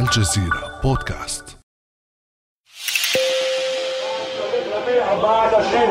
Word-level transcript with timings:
الجزيرة 0.00 0.80
بودكاست 0.82 1.56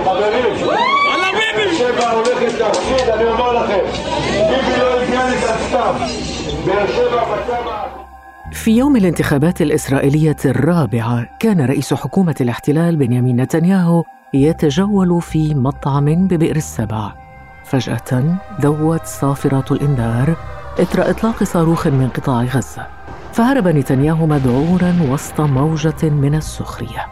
والله 0.10 1.32
بيبي 1.32 1.76
שבע 1.78 2.12
הולכת 2.12 2.60
להפסיד, 2.60 3.10
אני 3.10 3.24
אומר 3.24 3.64
לכם. 3.64 3.86
ביבי 4.34 4.78
לא 4.80 5.02
הגיע 5.02 5.30
לכאן 5.30 5.58
סתם. 5.70 5.94
באר 6.66 6.88
שבע 6.88 7.24
בצבע... 7.24 7.86
في 8.54 8.72
يوم 8.72 8.96
الانتخابات 8.96 9.62
الإسرائيلية 9.62 10.38
الرابعة 10.46 11.26
كان 11.40 11.66
رئيس 11.66 11.94
حكومة 11.94 12.36
الاحتلال 12.42 12.96
بنيامين 12.96 13.42
نتنياهو 13.42 14.04
يتجول 14.34 15.22
في 15.22 15.56
مطعم 15.56 16.28
ببئر 16.28 16.56
السبع 16.56 17.12
فجأة 17.66 18.38
دوت 18.60 19.06
صافرة 19.06 19.66
الإنذار 19.74 20.36
إثر 20.82 21.10
إطلاق 21.10 21.44
صاروخ 21.44 21.88
من 21.88 22.10
قطاع 22.10 22.44
غزة 22.44 22.88
فهرب 23.35 23.69
نتنياهو 23.69 24.27
مذعورا 24.27 24.97
وسط 25.11 25.41
موجة 25.41 26.11
من 26.11 26.35
السخرية. 26.35 27.07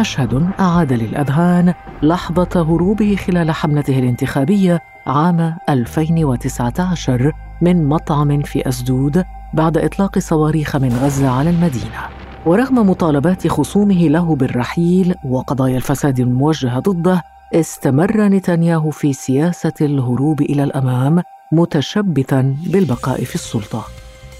مشهد 0.00 0.50
أعاد 0.60 0.92
للأذهان 0.92 1.74
لحظة 2.02 2.48
هروبه 2.56 3.16
خلال 3.16 3.50
حملته 3.50 3.98
الانتخابية 3.98 4.80
عام 5.06 5.56
2019 5.68 7.32
من 7.60 7.88
مطعم 7.88 8.42
في 8.42 8.68
أسدود 8.68 9.24
بعد 9.54 9.78
إطلاق 9.78 10.18
صواريخ 10.18 10.76
من 10.76 10.92
غزة 11.02 11.28
على 11.28 11.50
المدينة. 11.50 12.00
ورغم 12.46 12.90
مطالبات 12.90 13.48
خصومه 13.48 14.08
له 14.08 14.36
بالرحيل 14.36 15.14
وقضايا 15.24 15.76
الفساد 15.76 16.20
الموجهة 16.20 16.78
ضده 16.78 17.22
استمر 17.54 18.22
نتنياهو 18.22 18.90
في 18.90 19.12
سياسة 19.12 19.74
الهروب 19.80 20.40
إلى 20.40 20.64
الأمام 20.64 21.22
متشبثا 21.52 22.56
بالبقاء 22.66 23.24
في 23.24 23.34
السلطة. 23.34 23.84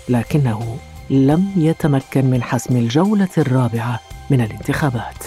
لكنه 0.09 0.61
لم 1.13 1.53
يتمكن 1.57 2.25
من 2.25 2.43
حسم 2.43 2.77
الجولة 2.77 3.29
الرابعة 3.39 4.01
من 4.31 4.41
الانتخابات. 4.41 5.25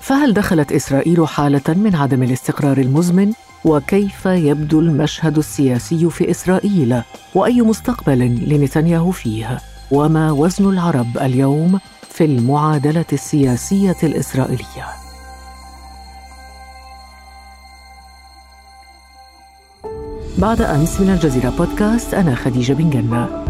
فهل 0.00 0.34
دخلت 0.34 0.72
إسرائيل 0.72 1.28
حالة 1.28 1.74
من 1.74 1.96
عدم 1.96 2.22
الاستقرار 2.22 2.78
المزمن؟ 2.78 3.32
وكيف 3.64 4.26
يبدو 4.26 4.80
المشهد 4.80 5.38
السياسي 5.38 6.10
في 6.10 6.30
إسرائيل؟ 6.30 7.02
وأي 7.34 7.62
مستقبل 7.62 8.18
لنتنياهو 8.48 9.10
فيه؟ 9.10 9.58
وما 9.90 10.32
وزن 10.32 10.68
العرب 10.68 11.18
اليوم 11.18 11.80
في 12.10 12.24
المعادلة 12.24 13.04
السياسية 13.12 13.96
الإسرائيلية؟ 14.02 14.86
بعد 20.38 20.62
أمس 20.62 21.00
من 21.00 21.10
الجزيرة 21.10 21.50
بودكاست 21.50 22.14
أنا 22.14 22.34
خديجة 22.34 22.72
بن 22.72 22.90
جنة. 22.90 23.49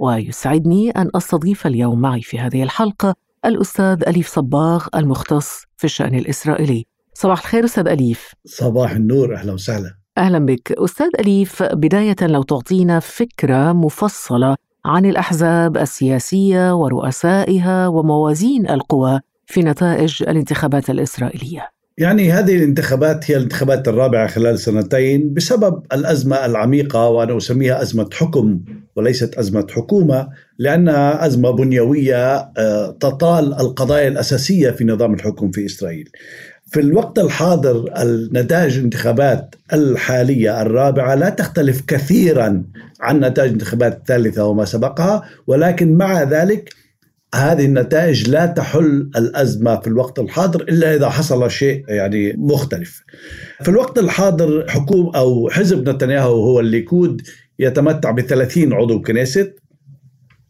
ويسعدني 0.00 0.90
أن 0.90 1.10
أستضيف 1.14 1.66
اليوم 1.66 2.00
معي 2.00 2.22
في 2.22 2.38
هذه 2.38 2.62
الحلقة 2.62 3.14
الأستاذ 3.44 4.02
أليف 4.08 4.28
صباغ 4.28 4.86
المختص 4.94 5.64
في 5.76 5.84
الشأن 5.84 6.14
الإسرائيلي. 6.14 6.86
صباح 7.14 7.38
الخير 7.40 7.64
أستاذ 7.64 7.88
أليف. 7.88 8.32
صباح 8.44 8.90
النور 8.90 9.34
أهلا 9.36 9.52
وسهلا. 9.52 9.94
أهلا 10.18 10.38
بك. 10.38 10.72
أستاذ 10.72 11.08
أليف 11.20 11.62
بداية 11.62 12.16
لو 12.22 12.42
تعطينا 12.42 13.00
فكرة 13.00 13.72
مفصلة 13.72 14.56
عن 14.84 15.06
الأحزاب 15.06 15.76
السياسية 15.76 16.74
ورؤسائها 16.74 17.88
وموازين 17.88 18.70
القوى 18.70 19.20
في 19.46 19.62
نتائج 19.62 20.22
الانتخابات 20.22 20.90
الإسرائيلية. 20.90 21.79
يعني 22.00 22.32
هذه 22.32 22.56
الانتخابات 22.56 23.30
هي 23.30 23.36
الانتخابات 23.36 23.88
الرابعة 23.88 24.26
خلال 24.26 24.58
سنتين 24.58 25.34
بسبب 25.34 25.82
الأزمة 25.92 26.46
العميقة 26.46 27.08
وأنا 27.08 27.36
أسميها 27.36 27.82
أزمة 27.82 28.10
حكم 28.12 28.60
وليست 28.96 29.34
أزمة 29.34 29.66
حكومة 29.70 30.28
لأنها 30.58 31.26
أزمة 31.26 31.50
بنيوية 31.50 32.36
آه، 32.36 32.96
تطال 33.00 33.54
القضايا 33.54 34.08
الأساسية 34.08 34.70
في 34.70 34.84
نظام 34.84 35.14
الحكم 35.14 35.50
في 35.50 35.66
إسرائيل. 35.66 36.08
في 36.66 36.80
الوقت 36.80 37.18
الحاضر 37.18 37.84
النتائج 38.02 38.76
الانتخابات 38.76 39.54
الحالية 39.72 40.62
الرابعة 40.62 41.14
لا 41.14 41.28
تختلف 41.28 41.80
كثيرا 41.80 42.64
عن 43.00 43.20
نتائج 43.20 43.48
الانتخابات 43.48 43.96
الثالثة 43.96 44.44
وما 44.44 44.64
سبقها 44.64 45.22
ولكن 45.46 45.94
مع 45.94 46.22
ذلك 46.22 46.74
هذه 47.34 47.64
النتائج 47.64 48.28
لا 48.28 48.46
تحل 48.46 49.10
الأزمة 49.16 49.80
في 49.80 49.86
الوقت 49.86 50.18
الحاضر 50.18 50.62
إلا 50.62 50.94
إذا 50.94 51.08
حصل 51.08 51.50
شيء 51.50 51.84
يعني 51.88 52.34
مختلف. 52.38 53.02
في 53.62 53.68
الوقت 53.68 53.98
الحاضر 53.98 54.68
حكومة 54.68 55.16
أو 55.16 55.48
حزب 55.50 55.88
نتنياهو 55.88 56.44
هو 56.44 56.60
الليكود 56.60 57.22
يتمتع 57.58 58.10
ب 58.10 58.20
30 58.20 58.72
عضو 58.72 59.02
كنيست. 59.02 59.56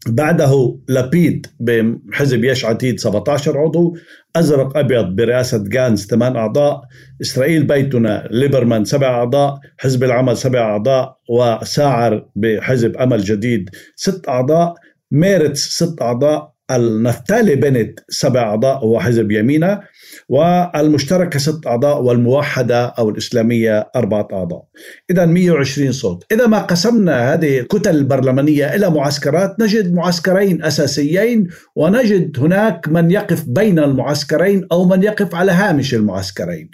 بعده 0.07 0.79
لبيد 0.89 1.47
بحزب 1.59 2.43
يش 2.43 2.65
عتيد 2.65 2.99
17 2.99 3.57
عضو. 3.57 3.97
أزرق 4.35 4.77
أبيض 4.77 5.05
برئاسة 5.05 5.63
جانز 5.63 6.05
8 6.05 6.39
أعضاء. 6.39 6.81
إسرائيل 7.21 7.63
بيتنا 7.63 8.27
ليبرمان 8.31 8.85
7 8.85 9.09
أعضاء. 9.09 9.59
حزب 9.77 10.03
العمل 10.03 10.37
7 10.37 10.61
أعضاء. 10.61 11.17
وساعر 11.29 12.25
بحزب 12.35 12.97
أمل 12.97 13.23
جديد 13.23 13.69
6 13.95 14.29
أعضاء. 14.29 14.73
ميرتس 15.11 15.69
6 15.69 16.01
أعضاء. 16.01 16.50
النفتالي 16.75 17.55
بنت 17.55 17.99
سبع 18.09 18.41
أعضاء 18.41 18.77
هو 18.77 18.99
حزب 18.99 19.31
يمينة 19.31 19.81
والمشتركة 20.29 21.39
ست 21.39 21.67
أعضاء 21.67 22.01
والموحدة 22.01 22.85
أو 22.85 23.09
الإسلامية 23.09 23.89
أربعة 23.95 24.27
أعضاء. 24.33 24.63
إذا 25.09 25.25
120 25.25 25.91
صوت. 25.91 26.25
إذا 26.31 26.47
ما 26.47 26.59
قسمنا 26.59 27.33
هذه 27.33 27.59
الكتل 27.59 27.95
البرلمانية 27.95 28.75
إلى 28.75 28.89
معسكرات 28.89 29.55
نجد 29.59 29.93
معسكرين 29.93 30.63
أساسيين 30.63 31.47
ونجد 31.75 32.39
هناك 32.39 32.87
من 32.87 33.11
يقف 33.11 33.43
بين 33.47 33.79
المعسكرين 33.79 34.67
أو 34.71 34.85
من 34.85 35.03
يقف 35.03 35.35
على 35.35 35.51
هامش 35.51 35.93
المعسكرين. 35.93 36.69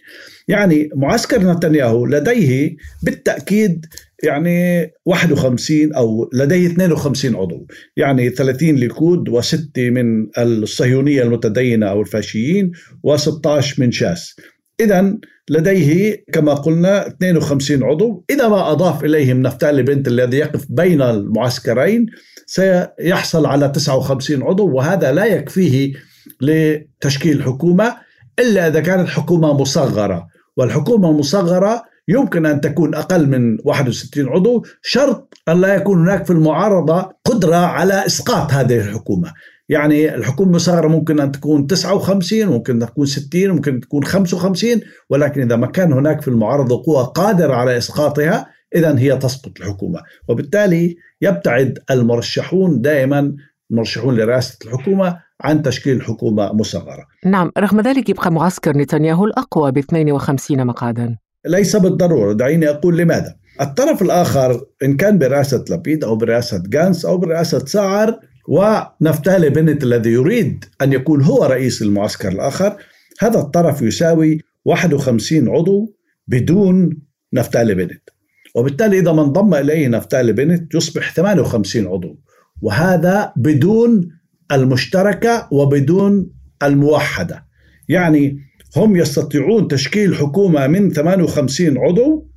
يعني 0.47 0.89
معسكر 0.95 1.51
نتنياهو 1.51 2.05
لديه 2.05 2.75
بالتأكيد 3.03 3.85
يعني 4.23 4.91
51 5.05 5.93
أو 5.93 6.29
لديه 6.33 6.67
52 6.67 7.35
عضو 7.35 7.67
يعني 7.97 8.29
30 8.29 8.69
ليكود 8.69 9.29
وستة 9.29 9.89
من 9.89 10.27
الصهيونية 10.37 11.23
المتدينة 11.23 11.85
أو 11.87 12.01
الفاشيين 12.01 12.71
و16 13.07 13.79
من 13.79 13.91
شاس. 13.91 14.35
اذا 14.79 15.17
لديه 15.49 16.23
كما 16.33 16.53
قلنا 16.53 17.07
52 17.07 17.83
عضو. 17.83 18.25
إذا 18.29 18.47
ما 18.47 18.71
أضاف 18.71 19.03
إليهم 19.03 19.41
نفتالي 19.41 19.83
بنت 19.83 20.07
الذي 20.07 20.37
يقف 20.37 20.65
بين 20.69 21.01
المعسكرين 21.01 22.05
سيحصل 22.45 23.45
على 23.45 23.69
59 23.69 24.43
عضو 24.43 24.69
وهذا 24.69 25.11
لا 25.11 25.25
يكفيه 25.25 25.93
لتشكيل 26.41 27.43
حكومة 27.43 27.95
إلا 28.39 28.67
إذا 28.67 28.79
كانت 28.79 29.09
حكومة 29.09 29.53
مصغرة. 29.53 30.27
والحكومة 30.57 31.09
المصغرة 31.09 31.83
يمكن 32.07 32.45
أن 32.45 32.61
تكون 32.61 32.95
أقل 32.95 33.27
من 33.27 33.57
61 33.63 34.29
عضو 34.29 34.65
شرط 34.81 35.33
أن 35.49 35.61
لا 35.61 35.75
يكون 35.75 36.01
هناك 36.01 36.25
في 36.25 36.31
المعارضة 36.31 37.11
قدرة 37.25 37.55
على 37.55 38.05
إسقاط 38.05 38.53
هذه 38.53 38.77
الحكومة. 38.77 39.33
يعني 39.69 40.15
الحكومة 40.15 40.49
المصغرة 40.49 40.87
ممكن 40.87 41.19
أن 41.19 41.31
تكون 41.31 41.67
59 41.67 42.45
ممكن 42.45 42.79
تكون 42.79 43.05
60 43.05 43.47
ممكن 43.47 43.79
تكون 43.79 44.03
55 44.03 44.81
ولكن 45.09 45.41
إذا 45.41 45.55
ما 45.55 45.67
كان 45.67 45.93
هناك 45.93 46.21
في 46.21 46.27
المعارضة 46.27 46.83
قوة 46.85 47.03
قادرة 47.03 47.53
على 47.53 47.77
إسقاطها 47.77 48.47
إذا 48.75 48.99
هي 48.99 49.17
تسقط 49.17 49.51
الحكومة. 49.59 49.99
وبالتالي 50.27 50.95
يبتعد 51.21 51.79
المرشحون 51.91 52.81
دائما 52.81 53.35
المرشحون 53.71 54.15
لرئاسة 54.15 54.57
الحكومة 54.65 55.19
عن 55.41 55.61
تشكيل 55.61 56.01
حكومة 56.01 56.53
مصغرة. 56.53 57.05
نعم 57.25 57.51
رغم 57.57 57.81
ذلك 57.81 58.09
يبقى 58.09 58.31
معسكر 58.31 58.77
نتنياهو 58.77 59.25
الأقوى 59.25 59.71
ب 59.71 59.77
52 59.77 60.65
مقعدا. 60.65 61.17
ليس 61.45 61.75
بالضرورة. 61.75 62.33
دعيني 62.33 62.69
أقول 62.69 62.97
لماذا؟ 62.97 63.35
الطرف 63.61 64.01
الآخر 64.01 64.61
إن 64.83 64.97
كان 64.97 65.17
برئاسة 65.17 65.65
لبيد 65.69 66.03
أو 66.03 66.15
برئاسة 66.15 66.63
جانس 66.67 67.05
أو 67.05 67.17
برئاسة 67.17 67.65
ساعر 67.65 68.19
ونفتالي 68.49 69.49
بنت 69.49 69.83
الذي 69.83 70.09
يريد 70.09 70.65
أن 70.81 70.93
يكون 70.93 71.21
هو 71.21 71.45
رئيس 71.45 71.81
المعسكر 71.81 72.31
الآخر 72.31 72.77
هذا 73.19 73.39
الطرف 73.39 73.81
يساوي 73.81 74.41
51 74.65 75.49
عضو 75.49 75.95
بدون 76.27 76.97
نفتالي 77.33 77.75
بنت. 77.75 78.09
وبالتالي 78.55 78.99
إذا 78.99 79.11
ما 79.11 79.21
انضم 79.21 79.53
إليه 79.53 79.87
نفتالي 79.87 80.33
بنت 80.33 80.75
يصبح 80.75 81.13
58 81.13 81.87
عضو. 81.87 82.19
وهذا 82.61 83.33
بدون 83.35 84.09
المشتركة 84.51 85.47
وبدون 85.51 86.29
الموحدة. 86.63 87.45
يعني 87.89 88.39
هم 88.77 88.95
يستطيعون 88.95 89.67
تشكيل 89.67 90.15
حكومة 90.15 90.67
من 90.67 90.93
58 90.93 91.77
عضو 91.77 92.27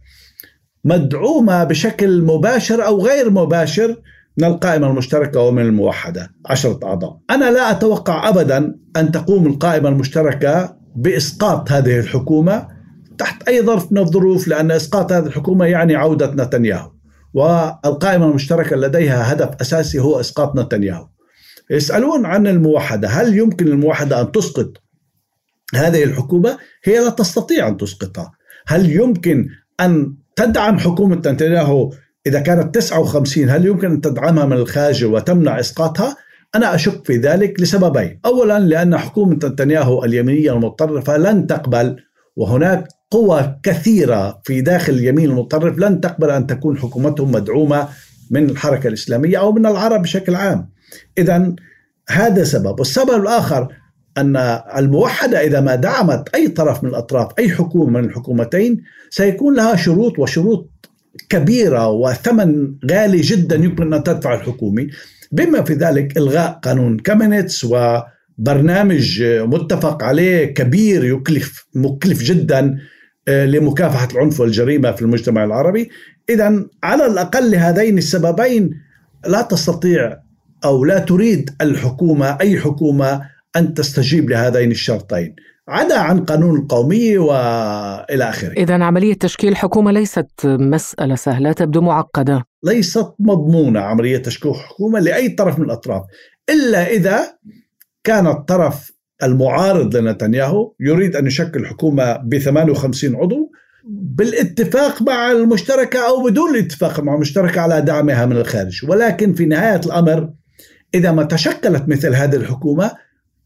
مدعومة 0.85 1.65
بشكل 1.65 2.23
مباشر 2.23 2.87
أو 2.87 3.07
غير 3.07 3.31
مباشر 3.31 3.97
من 4.39 4.45
القائمة 4.45 4.91
المشتركة 4.91 5.41
ومن 5.41 5.63
الموحدة. 5.63 6.35
عشرة 6.47 6.81
أعضاء. 6.85 7.19
أنا 7.31 7.51
لا 7.51 7.71
أتوقع 7.71 8.29
أبدا 8.29 8.75
أن 8.97 9.13
تقوم 9.13 9.47
القائمة 9.47 9.89
المشتركة 9.89 10.77
بإسقاط 10.97 11.73
هذه 11.73 11.99
الحكومة 11.99 12.69
تحت 13.19 13.49
أي 13.49 13.63
ظرف 13.63 13.93
من 13.93 13.99
الظروف 13.99 14.49
لأن 14.49 14.71
إسقاط 14.71 15.13
هذه 15.13 15.27
الحكومة 15.27 15.67
يعني 15.67 15.95
عودة 15.95 16.35
نتنياهو. 16.45 16.91
والقائمة 17.35 18.29
المشتركة 18.29 18.77
لديها 18.77 19.33
هدف 19.33 19.51
أساسي 19.61 19.99
هو 19.99 20.21
إسقاط 20.21 20.57
نتنياهو. 20.57 21.07
يسألون 21.71 22.27
عن 22.27 22.47
الموحدة 22.47 23.09
هل 23.09 23.39
يمكن 23.39 23.69
الموحدة 23.69 24.21
أن 24.21 24.33
تسقط 24.33 24.73
هذه 25.75 26.05
الحكومة؟ 26.05 26.59
هي 26.85 26.99
لا 26.99 27.11
تستطيع 27.11 27.69
أن 27.69 27.77
تسقطها. 27.77 28.33
هل 28.67 28.91
يمكن 28.91 29.49
أن 29.81 30.15
تدعم 30.37 30.79
حكومة 30.79 31.17
نتنياهو 31.17 31.93
إذا 32.27 32.41
كانت 32.41 32.75
59 32.75 33.49
هل 33.49 33.67
يمكن 33.67 33.91
أن 33.91 34.01
تدعمها 34.01 34.45
من 34.45 34.53
الخارج 34.53 35.05
وتمنع 35.05 35.61
إسقاطها؟ 35.61 36.17
أنا 36.55 36.75
أشك 36.75 37.07
في 37.07 37.17
ذلك 37.17 37.61
لسببين. 37.61 38.21
أولا 38.25 38.59
لأن 38.59 38.97
حكومة 38.97 39.35
نتنياهو 39.35 40.05
اليمينية 40.05 40.53
المتطرفة 40.53 41.17
لن 41.17 41.47
تقبل 41.47 41.97
وهناك 42.37 42.89
قوى 43.11 43.57
كثيرة 43.63 44.41
في 44.45 44.61
داخل 44.61 44.93
اليمين 44.93 45.31
المتطرف 45.31 45.79
لن 45.79 46.01
تقبل 46.01 46.31
أن 46.31 46.47
تكون 46.47 46.79
حكومتهم 46.79 47.33
مدعومة 47.33 47.89
من 48.31 48.51
الحركة 48.51 48.89
الإسلامية 48.89 49.39
أو 49.39 49.53
من 49.53 49.67
العرب 49.67 50.03
بشكل 50.03 50.35
عام. 50.35 50.71
إذا 51.19 51.55
هذا 52.11 52.45
سبب. 52.45 52.79
والسبب 52.79 53.23
الآخر 53.23 53.69
أن 54.19 54.37
الموحدة 54.77 55.45
إذا 55.45 55.61
ما 55.61 55.75
دعمت 55.75 56.29
أي 56.35 56.49
طرف 56.49 56.85
من 56.85 56.91
الأطراف 56.91 57.33
أي 57.39 57.51
حكومة 57.51 58.01
من 58.01 58.05
الحكومتين 58.05 58.83
سيكون 59.11 59.57
لها 59.57 59.77
شروط 59.77 60.19
وشروط 60.19 60.71
كبيرة 61.29 61.89
وثمن 61.89 62.75
غالي 62.91 63.21
جدا 63.21 63.57
يمكن 63.57 63.95
أن 63.95 64.03
تدفع 64.03 64.35
الحكومة. 64.35 64.87
بما 65.33 65.63
في 65.63 65.73
ذلك 65.75 66.17
إلغاء 66.17 66.61
قانون 66.63 66.99
كامينيتس 66.99 67.65
وبرنامج 67.65 69.23
متفق 69.23 70.03
عليه 70.03 70.45
كبير 70.45 71.05
يكلف 71.05 71.67
مكلف 71.75 72.23
جدا 72.23 72.79
آه، 73.29 73.47
لمكافحة 73.47 74.09
العنف 74.13 74.41
والجريمة 74.41 74.93
في 74.93 75.03
المجتمع 75.03 75.45
العربي. 75.45 75.91
إذا 76.31 76.67
على 76.83 77.07
الأقل 77.07 77.51
لهذين 77.51 77.99
السببين 77.99 78.71
لا 79.27 79.43
تستطيع 79.43 80.19
أو 80.65 80.85
لا 80.85 80.99
تريد 80.99 81.51
الحكومة 81.61 82.39
أي 82.41 82.61
حكومة 82.61 83.23
أن 83.57 83.75
تستجيب 83.75 84.31
لهذين 84.31 84.71
الشرطين. 84.71 85.35
عدا 85.69 85.99
عن 85.99 86.25
قانون 86.25 86.61
القومية 86.61 87.19
وإلى 87.19 88.29
آخره. 88.29 88.53
إذا 88.53 88.85
عملية 88.85 89.15
تشكيل 89.15 89.57
حكومة 89.57 89.93
ليست 89.93 90.27
مسألة 90.45 91.15
سهلة 91.15 91.53
تبدو 91.53 91.81
معقدة. 91.81 92.45
ليست 92.65 93.07
مضمونة 93.19 93.81
عملية 93.81 94.17
تشكيل 94.17 94.55
حكومة 94.55 95.01
لأي 95.01 95.29
طرف 95.29 95.59
من 95.59 95.65
الأطراف 95.65 96.03
إلا 96.51 96.87
إذا 96.91 97.21
كان 98.05 98.27
الطرف 98.27 98.91
المعارض 99.23 99.97
لنتنياهو 99.97 100.73
يريد 100.81 101.17
أن 101.17 101.27
يشكل 101.27 101.67
حكومة 101.67 102.17
ب 102.17 102.39
58 102.39 103.17
عضو 103.17 103.53
بالاتفاق 103.85 105.03
مع 105.03 105.33
المشتركة 105.33 106.09
أو 106.09 106.23
بدون 106.25 106.51
الاتفاق 106.51 107.01
مع 107.01 107.15
المشتركة 107.15 107.61
على 107.61 107.81
دعمها 107.81 108.27
من 108.27 108.37
الخارج. 108.37 108.81
ولكن 108.89 109.35
في 109.35 109.47
نهاية 109.47 109.81
الأمر 109.87 110.31
إذا 110.95 111.13
ما 111.13 111.23
تشكلت 111.23 111.89
مثل 111.89 112.15
هذه 112.15 112.37
الحكومة 112.37 112.91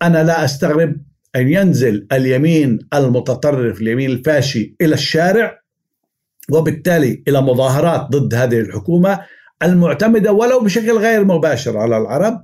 أنا 0.03 0.25
لا 0.25 0.45
أستغرب 0.45 0.97
أن 1.37 1.49
ينزل 1.49 2.07
اليمين 2.13 2.79
المتطرف 2.95 3.81
اليمين 3.81 4.11
الفاشي 4.11 4.77
إلى 4.81 4.95
الشارع 4.95 5.61
وبالتالي 6.53 7.23
إلى 7.29 7.41
مظاهرات 7.41 8.01
ضد 8.11 8.35
هذه 8.35 8.61
الحكومة 8.61 9.21
المعتمدة 9.63 10.33
ولو 10.33 10.61
بشكل 10.61 10.99
غير 10.99 11.25
مباشر 11.25 11.79
على 11.79 11.99
العرب 11.99 12.43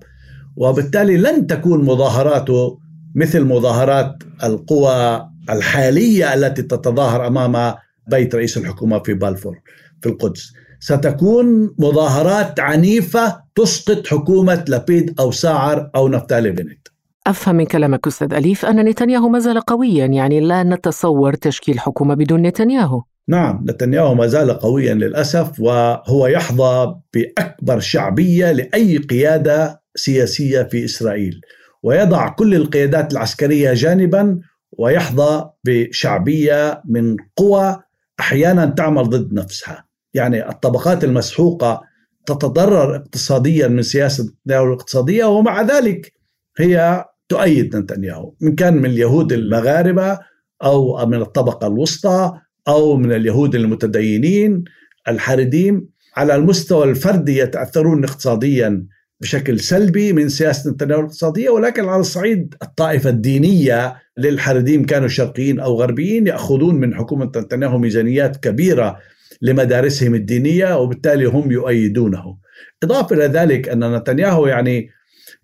وبالتالي 0.56 1.16
لن 1.16 1.46
تكون 1.46 1.84
مظاهراته 1.84 2.78
مثل 3.14 3.44
مظاهرات 3.44 4.14
القوى 4.44 5.30
الحالية 5.50 6.34
التي 6.34 6.62
تتظاهر 6.62 7.26
أمام 7.26 7.74
بيت 8.06 8.34
رئيس 8.34 8.56
الحكومة 8.56 8.98
في 8.98 9.14
بالفور 9.14 9.60
في 10.02 10.08
القدس. 10.08 10.52
ستكون 10.80 11.74
مظاهرات 11.78 12.60
عنيفة 12.60 13.42
تسقط 13.54 14.06
حكومة 14.06 14.64
لبيد 14.68 15.20
أو 15.20 15.30
ساعر 15.30 15.90
أو 15.96 16.08
نفتالي 16.08 16.50
بنت. 16.50 16.88
أفهم 17.26 17.54
من 17.54 17.66
كلامك 17.66 18.06
أستاذ 18.06 18.34
أليف 18.34 18.64
أن 18.64 18.84
نتنياهو 18.84 19.28
ما 19.28 19.38
زال 19.38 19.60
قويا 19.60 20.06
يعني 20.06 20.40
لا 20.40 20.62
نتصور 20.62 21.34
تشكيل 21.34 21.80
حكومة 21.80 22.14
بدون 22.14 22.42
نتنياهو. 22.42 23.02
نعم 23.28 23.64
نتنياهو 23.68 24.14
ما 24.14 24.26
زال 24.26 24.50
قويا 24.50 24.94
للأسف 24.94 25.60
وهو 25.60 26.26
يحظى 26.26 26.94
بأكبر 27.14 27.80
شعبية 27.80 28.52
لأي 28.52 28.96
قيادة 28.96 29.82
سياسية 29.94 30.62
في 30.62 30.84
إسرائيل. 30.84 31.40
ويضع 31.82 32.28
كل 32.28 32.54
القيادات 32.54 33.12
العسكرية 33.12 33.72
جانبا 33.74 34.40
ويحظى 34.78 35.50
بشعبييه 35.64 36.82
من 36.84 37.16
قوى 37.36 37.82
أحيانا 38.20 38.66
تعمل 38.66 39.02
ضد 39.02 39.32
نفسها. 39.32 39.89
يعني 40.14 40.48
الطبقات 40.48 41.04
المسحوقة 41.04 41.82
تتضرر 42.26 42.96
اقتصاديا 42.96 43.68
من 43.68 43.82
سياسة 43.82 44.24
نتنياهو 44.24 44.66
الاقتصادية 44.66 45.24
ومع 45.24 45.62
ذلك 45.62 46.12
هي 46.58 47.04
تؤيد 47.28 47.76
نتنياهو. 47.76 48.34
إن 48.42 48.54
كان 48.54 48.76
من 48.76 48.90
اليهود 48.90 49.32
المغاربة 49.32 50.18
أو 50.64 51.06
من 51.06 51.22
الطبقة 51.22 51.66
الوسطى 51.66 52.32
أو 52.68 52.96
من 52.96 53.12
اليهود 53.12 53.54
المتدينين 53.54 54.64
الحارديم 55.08 55.88
على 56.16 56.34
المستوى 56.34 56.90
الفردي 56.90 57.38
يتأثرون 57.38 58.04
اقتصاديا 58.04 58.86
بشكل 59.20 59.60
سلبي 59.60 60.12
من 60.12 60.28
سياسة 60.28 60.70
نتنياهو 60.70 61.00
الاقتصادية. 61.00 61.50
ولكن 61.50 61.84
على 61.88 62.00
الصعيد 62.00 62.54
الطائفة 62.62 63.10
الدينية 63.10 63.96
للحرديم 64.18 64.86
كانوا 64.86 65.08
شرقيين 65.08 65.60
أو 65.60 65.74
غربيين 65.74 66.26
يأخذون 66.26 66.74
من 66.74 66.94
حكومة 66.94 67.32
نتنياهو 67.36 67.78
ميزانيات 67.78 68.36
كبيرة 68.36 68.98
لمدارسهم 69.42 70.14
الدينية 70.14 70.78
وبالتالي 70.78 71.24
هم 71.24 71.52
يؤيدونه. 71.52 72.36
إضافة 72.82 73.16
إلى 73.16 73.24
ذلك 73.24 73.68
أن 73.68 73.96
نتنياهو 73.96 74.46
يعني 74.46 74.90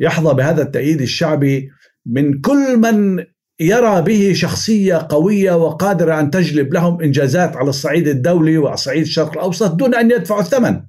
يحظى 0.00 0.34
بهذا 0.34 0.62
التأييد 0.62 1.00
الشعبي 1.00 1.70
من 2.06 2.40
كل 2.40 2.76
من 2.76 3.24
يرى 3.60 4.02
به 4.02 4.32
شخصية 4.32 5.06
قوية 5.10 5.52
وقادرة 5.52 6.20
أن 6.20 6.30
تجلب 6.30 6.74
لهم 6.74 7.02
إنجازات 7.02 7.56
على 7.56 7.68
الصعيد 7.68 8.08
الدولي 8.08 8.58
وعلى 8.58 8.76
صعيد 8.76 9.02
الشرق 9.02 9.32
الأوسط 9.32 9.74
دون 9.74 9.94
أن 9.94 10.10
يدفعوا 10.10 10.40
الثمن 10.40 10.80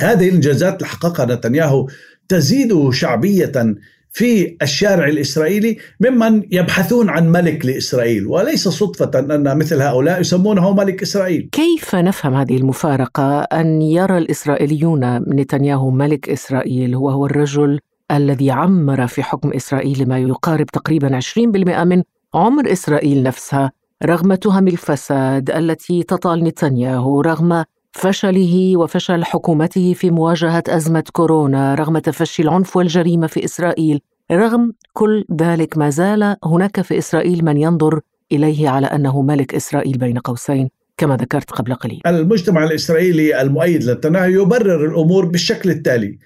هذه 0.00 0.28
الإنجازات 0.28 0.76
اللي 0.76 0.86
حققها 0.86 1.26
نتنياهو 1.26 1.88
تزيده 2.28 2.90
شعبية 2.90 3.52
في 4.12 4.56
الشارع 4.62 5.08
الإسرائيلي 5.08 5.76
ممن 6.00 6.42
يبحثون 6.50 7.08
عن 7.08 7.32
ملك 7.32 7.66
لإسرائيل 7.66 8.26
وليس 8.26 8.68
صدفة 8.68 9.10
أن 9.18 9.58
مثل 9.58 9.82
هؤلاء 9.82 10.20
يسمونه 10.20 10.72
ملك 10.72 11.02
إسرائيل. 11.02 11.48
كيف 11.52 11.94
نفهم 11.94 12.34
هذه 12.34 12.56
المفارقة 12.56 13.40
أن 13.40 13.82
يرى 13.82 14.18
الإسرائيليون 14.18 15.16
نتنياهو 15.16 15.90
ملك 15.90 16.28
إسرائيل 16.28 16.96
وهو 16.96 17.26
الرجل 17.26 17.80
الذي 18.10 18.50
عمر 18.50 19.06
في 19.06 19.22
حكم 19.22 19.50
إسرائيل 19.52 20.08
ما 20.08 20.18
يقارب 20.18 20.66
تقريبا 20.66 21.20
20% 21.20 21.38
من 21.84 22.02
عمر 22.34 22.72
إسرائيل 22.72 23.22
نفسها 23.22 23.72
رغم 24.04 24.34
تهم 24.34 24.68
الفساد 24.68 25.50
التي 25.50 26.02
تطال 26.02 26.44
نتنياهو 26.44 27.20
رغم 27.20 27.64
فشله 27.92 28.76
وفشل 28.76 29.24
حكومته 29.24 29.94
في 29.94 30.10
مواجهة 30.10 30.62
أزمة 30.68 31.04
كورونا 31.12 31.74
رغم 31.74 31.98
تفشي 31.98 32.42
العنف 32.42 32.76
والجريمة 32.76 33.26
في 33.26 33.44
إسرائيل. 33.44 34.00
رغم 34.32 34.72
كل 34.92 35.24
ذلك 35.40 35.78
ما 35.78 35.90
زال 35.90 36.36
هناك 36.44 36.80
في 36.80 36.98
إسرائيل 36.98 37.44
من 37.44 37.56
ينظر 37.56 38.00
إليه 38.32 38.68
على 38.68 38.86
أنه 38.86 39.22
ملك 39.22 39.54
إسرائيل 39.54 39.98
بين 39.98 40.18
قوسين 40.18 40.70
كما 40.96 41.16
ذكرت 41.16 41.50
قبل 41.50 41.74
قليل. 41.74 42.00
المجتمع 42.06 42.64
الإسرائيلي 42.64 43.40
المؤيد 43.42 43.84
لنتنياهو 43.84 44.42
يبرر 44.42 44.86
الأمور 44.86 45.24
بالشكل 45.24 45.70
التالي: 45.70 46.18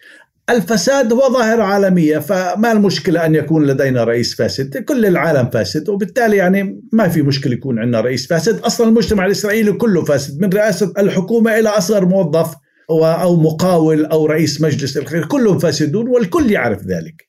الفساد 0.51 1.13
هو 1.13 1.33
ظاهرة 1.33 1.63
عالمية 1.63 2.19
فما 2.19 2.73
المشكلة 2.73 3.27
أن 3.27 3.35
يكون 3.35 3.67
لدينا 3.67 4.05
رئيس 4.05 4.35
فاسد؟ 4.35 4.77
كل 4.77 5.07
العالم 5.07 5.51
فاسد 5.51 5.89
وبالتالي 5.89 6.37
يعني 6.37 6.81
ما 6.93 7.09
في 7.09 7.23
مشكلة 7.23 7.53
يكون 7.53 7.79
عندنا 7.79 8.01
رئيس 8.01 8.27
فاسد. 8.27 8.61
أصلا 8.61 8.89
المجتمع 8.89 9.27
الإسرائيلي 9.27 9.73
كله 9.73 10.05
فاسد 10.05 10.41
من 10.41 10.51
رئاسة 10.51 10.93
الحكومة 10.99 11.59
إلى 11.59 11.69
أصغر 11.69 12.07
موظف 12.07 12.55
أو 12.91 13.37
مقاول 13.37 14.05
أو 14.05 14.27
رئيس 14.27 14.61
مجلس 14.61 14.97
الخير 14.97 15.25
كلهم 15.25 15.59
فاسدون 15.59 16.09
والكل 16.09 16.51
يعرف 16.51 16.87
ذلك. 16.87 17.26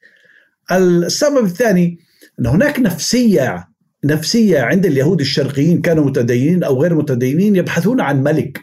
السبب 0.72 1.46
الثاني 1.46 2.00
أن 2.40 2.46
هناك 2.46 2.80
نفسية 2.80 3.68
نفسية 4.06 4.60
عند 4.62 4.86
اليهود 4.86 5.20
الشرقيين 5.20 5.82
كانوا 5.82 6.06
متدينين 6.06 6.64
أو 6.64 6.82
غير 6.82 6.96
متدينين 6.96 7.56
يبحثون 7.56 8.02
عن 8.02 8.24
ملك. 8.24 8.60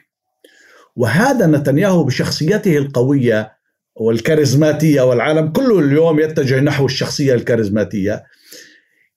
وهذا 0.96 1.46
نتنياهو 1.46 2.04
بشخصيته 2.04 2.76
القوية 2.76 3.52
والكاريزماتية 3.96 5.02
والعالم 5.02 5.48
كله 5.48 5.78
اليوم 5.78 6.20
يتجه 6.20 6.60
نحو 6.60 6.86
الشخصية 6.86 7.34
الكاريزماتية. 7.34 8.24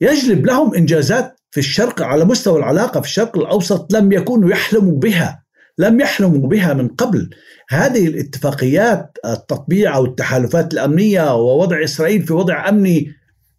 يجلب 0.01 0.46
لهم 0.46 0.75
إنجازات 0.75 1.39
في 1.51 1.60
الشرق 1.60 2.01
على 2.01 2.25
مستوى 2.25 2.60
العلاقة 2.60 3.01
في 3.01 3.08
الشرق 3.08 3.38
الأوسط 3.38 3.94
لم 3.94 4.12
يكونوا 4.12 4.50
يحلموا 4.50 5.00
بها 5.00 5.44
لم 5.77 6.00
يحلموا 6.00 6.48
بها 6.48 6.74
من 6.74 6.88
قبل. 6.88 7.29
هذه 7.70 8.08
الاتفاقيات 8.08 9.18
التطبيع 9.26 9.96
أو 9.96 10.06
التحالفات 10.06 10.74
الأمنية 10.74 11.36
ووضع 11.36 11.84
إسرائيل 11.84 12.22
في 12.22 12.34
وضع 12.34 12.70
أمني 12.70 13.12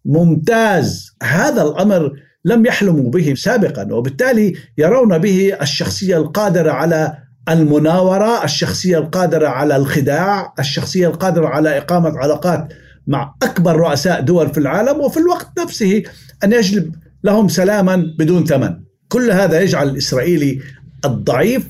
ممتاز 0.05 1.15
هذا 1.23 1.61
الأمر 1.61 2.11
لم 2.45 2.65
يحلموا 2.65 3.11
به 3.11 3.33
سابقا 3.33 3.93
وبالتالي 3.93 4.53
يرون 4.77 5.17
به 5.17 5.57
الشخصية 5.61 6.17
القادرة 6.17 6.71
على 6.71 7.17
المناورة، 7.49 8.43
الشخصية 8.43 8.97
القادرة 8.97 9.47
على 9.47 9.75
الخداع، 9.75 10.53
الشخصية 10.59 11.07
القادرة 11.07 11.47
على 11.47 11.77
إقامة 11.77 12.17
علاقات 12.17 12.67
مع 13.07 13.35
أكبر 13.43 13.75
رؤساء 13.75 14.21
دول 14.21 14.49
في 14.49 14.57
العالم 14.57 14.99
وفي 14.99 15.17
الوقت 15.17 15.59
نفسه 15.59 16.03
أن 16.43 16.53
يجلب 16.53 16.95
لهم 17.23 17.47
سلاما 17.47 17.95
بدون 18.19 18.45
ثمن. 18.45 18.75
كل 19.07 19.31
هذا 19.31 19.61
يجعل 19.61 19.89
الإسرائيلي 19.89 20.59
الضعيف 21.05 21.67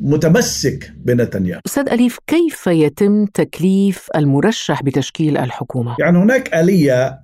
متمسك 0.00 0.92
بنتنياهو. 1.04 1.60
أستاذ 1.66 1.88
أليف 1.88 2.18
كيف 2.26 2.66
يتم 2.66 3.26
تكليف 3.26 4.08
المرشح 4.16 4.82
بتشكيل 4.82 5.36
الحكومة؟ 5.36 5.96
يعني 5.98 6.18
هناك 6.18 6.54
آلية 6.54 7.22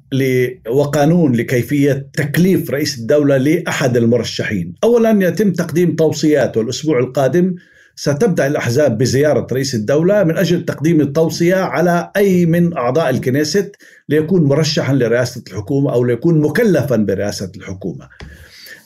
وقانون 0.70 1.32
لكيفية 1.32 2.08
تكليف 2.12 2.70
رئيس 2.70 2.98
الدولة 2.98 3.36
لأحد 3.36 3.96
المرشحين. 3.96 4.74
أولا 4.84 5.28
يتم 5.28 5.52
تقديم 5.52 5.96
توصيات 5.96 6.56
والأسبوع 6.56 6.98
القادم 6.98 7.54
ستبدأ 7.96 8.46
الأحزاب 8.46 8.98
بزيارة 8.98 9.46
رئيس 9.52 9.74
الدولة 9.74 10.24
من 10.24 10.36
أجل 10.36 10.64
تقديم 10.64 11.00
التوصية 11.00 11.56
على 11.56 12.10
أي 12.16 12.46
من 12.46 12.76
أعضاء 12.76 13.10
الكنيست 13.10 13.76
ليكون 14.08 14.44
مرشحا 14.44 14.94
لرئاسة 14.94 15.42
الحكومة 15.48 15.92
أو 15.92 16.04
ليكون 16.04 16.40
مكلفا 16.40 16.96
برئاسة 16.96 17.52
الحكومة. 17.56 18.08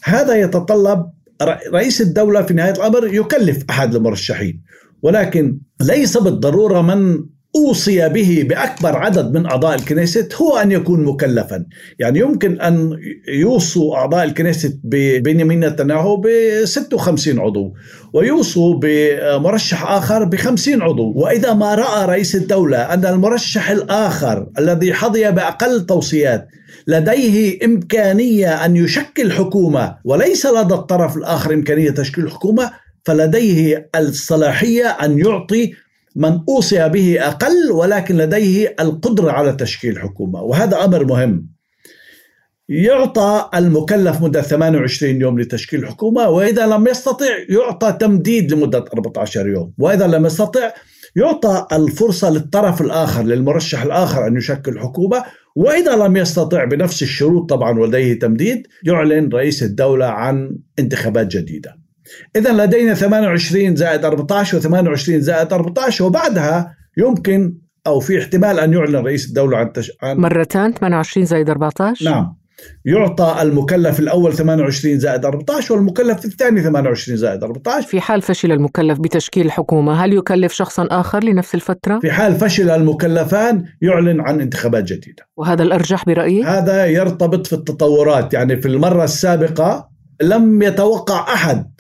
هذا 0.05 0.35
يتطلب 0.35 1.11
رئيس 1.45 2.01
الدولة 2.01 2.43
في 2.43 2.55
نهاية 2.55 2.73
الأمر 2.73 3.15
يكلف 3.15 3.65
أحد 3.71 3.95
المرشحين 3.95 4.63
ولكن 5.03 5.59
ليس 5.81 6.17
بالضرورة 6.17 6.83
من 6.83 7.25
أوصي 7.57 8.09
به 8.09 8.47
بأكبر 8.49 8.97
عدد 8.97 9.37
من 9.37 9.47
أعضاء 9.47 9.75
الكنيست 9.75 10.35
هو 10.35 10.57
أن 10.57 10.73
يكون 10.73 11.05
مكلفا. 11.05 11.65
يعني 11.99 12.19
يمكن 12.19 12.61
أن 12.61 12.99
يوصوا 13.29 13.97
أعضاء 13.97 14.25
الكنيست 14.25 14.81
ببنيامين 14.85 15.61
نتنياهو 15.61 16.17
ب 16.17 16.27
56 16.65 17.39
عضو 17.41 17.75
ويوصوا 18.13 18.81
بمرشح 18.83 19.91
آخر 19.91 20.25
ب 20.25 20.37
50 20.37 20.83
عضو. 20.83 21.13
وإذا 21.17 21.55
ما 21.55 21.75
رأى 21.75 22.07
رئيس 22.07 22.35
الدولة 22.35 22.79
أن 22.79 23.07
المرشح 23.07 23.71
الآخر 23.71 24.47
الذي 24.59 24.95
حظي 24.95 25.31
بأقل 25.31 25.87
توصيات 25.87 26.49
لديه 26.87 27.65
إمكانية 27.65 28.65
أن 28.65 28.77
يشكل 28.77 29.33
حكومة 29.33 29.97
وليس 30.05 30.47
لدى 30.47 30.75
الطرف 30.75 31.17
الآخر 31.17 31.55
إمكانية 31.55 31.91
تشكيل 31.91 32.31
حكومة 32.31 32.73
فلديه 33.05 33.91
الصلاحية 33.97 34.87
أن 34.87 35.19
يعطي 35.19 35.73
من 36.17 36.41
أوصي 36.49 36.89
به 36.89 37.27
أقل 37.29 37.71
ولكن 37.73 38.17
لديه 38.17 38.75
القدرة 38.81 39.31
على 39.31 39.53
تشكيل 39.53 39.99
حكومة. 39.99 40.43
وهذا 40.43 40.85
أمر 40.85 41.05
مهم. 41.05 41.49
يعطى 42.69 43.49
المكلف 43.55 44.23
مدة 44.23 44.43
28 44.43 45.21
يوم 45.21 45.41
لتشكيل 45.41 45.85
الحكومة 45.85 46.29
وإذا 46.29 46.67
لم 46.67 46.89
يستطع 46.89 47.27
يعطى 47.49 47.97
تمديد 48.01 48.53
لمدة 48.53 48.85
14 48.95 49.49
يوم. 49.49 49.73
وإذا 49.79 50.07
لم 50.07 50.27
يستطع 50.27 50.73
يعطى 51.17 51.67
الفرصة 51.73 52.31
للطرف 52.31 52.81
الآخر 52.81 53.23
للمرشح 53.23 53.83
الآخر 53.83 54.27
أن 54.27 54.37
يشكل 54.37 54.79
حكومة 54.79 55.25
وإذا 55.57 55.97
لم 55.97 56.17
يستطع 56.17 56.65
بنفس 56.65 57.03
الشروط 57.03 57.51
طبعا 57.51 57.79
ولديه 57.79 58.19
تمديد 58.19 58.67
يعلن 58.85 59.29
رئيس 59.33 59.63
الدولة 59.63 60.07
عن 60.07 60.59
انتخابات 60.79 61.27
جديدة. 61.27 61.83
إذا 62.37 62.53
لدينا 62.53 62.95
28 62.95 63.77
زائد 63.77 64.05
14 64.05 64.61
و28 64.61 65.11
زائد 65.11 65.53
14 65.53 66.05
وبعدها 66.05 66.77
يمكن 66.97 67.55
أو 67.87 68.01
في 68.01 68.19
احتمال 68.19 68.59
أن 68.59 68.73
يعلن 68.73 68.97
رئيس 68.97 69.29
الدولة 69.29 69.57
عن, 69.57 69.73
تش... 69.73 69.93
عن 70.03 70.17
مرتان 70.17 70.73
28 70.73 71.27
زائد 71.27 71.51
14 71.51 72.05
نعم. 72.05 72.42
يعطى 72.85 73.37
المكلف 73.43 74.01
الأول 74.01 74.33
28 74.33 74.99
زائد 74.99 75.25
14 75.25 75.75
والمكلف 75.75 76.25
الثاني 76.25 76.63
28 76.63 77.17
زائد 77.17 77.45
14 77.45 77.89
في 77.89 78.01
حال 78.01 78.23
فشل 78.23 78.53
المكلف 78.53 78.99
بتشكيل 78.99 79.47
الحكومة 79.47 80.05
هل 80.05 80.13
يكلف 80.13 80.53
شخصا 80.53 80.89
آخر 80.91 81.25
لنفس 81.25 81.55
الفترة؟ 81.55 81.99
في 81.99 82.13
حال 82.13 82.35
فشل 82.35 82.71
المكلفان 82.71 83.65
يعلن 83.83 84.21
عن 84.21 84.41
انتخابات 84.41 84.85
جديدة 84.85 85.29
وهذا 85.37 85.63
الأرجح 85.63 86.05
برأيك؟ 86.05 86.47
هذا 86.47 86.87
يرتبط 86.87 87.47
في 87.47 87.53
التطورات 87.53 88.35
يعني 88.35 88.57
في 88.61 88.69
المرة 88.69 89.05
السابقة 89.05 89.89
لم 90.23 90.63
يتوقع 90.63 91.35
أحد 91.35 91.73